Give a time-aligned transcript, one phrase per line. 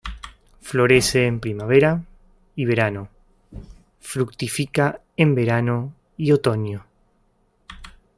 [0.61, 2.03] Florece en primavera
[2.55, 3.09] y verano;
[3.99, 6.87] fructifica en verano y otoño.